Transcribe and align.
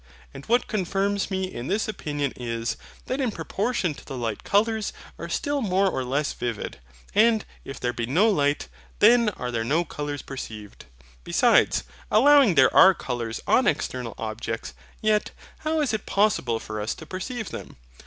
And 0.33 0.43
what 0.47 0.65
confirms 0.65 1.29
me 1.29 1.43
in 1.43 1.67
this 1.67 1.87
opinion 1.87 2.33
is, 2.35 2.75
that 3.05 3.21
in 3.21 3.29
proportion 3.31 3.93
to 3.93 4.03
the 4.03 4.17
light 4.17 4.43
colours 4.43 4.93
are 5.19 5.29
still 5.29 5.61
more 5.61 5.87
or 5.87 6.03
less 6.03 6.33
vivid; 6.33 6.79
and 7.13 7.45
if 7.63 7.79
there 7.79 7.93
be 7.93 8.07
no 8.07 8.27
light, 8.27 8.67
then 8.97 9.29
are 9.29 9.51
there 9.51 9.63
no 9.63 9.85
colours 9.85 10.23
perceived. 10.23 10.85
Besides, 11.23 11.83
allowing 12.09 12.55
there 12.55 12.75
are 12.75 12.95
colours 12.95 13.41
on 13.45 13.67
external 13.67 14.15
objects, 14.17 14.73
yet, 15.03 15.29
how 15.59 15.81
is 15.81 15.93
it 15.93 16.07
possible 16.07 16.59
for 16.59 16.81
us 16.81 16.95
to 16.95 17.05
perceive 17.05 17.49
them? 17.49 17.75